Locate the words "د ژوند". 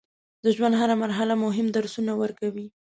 0.43-0.73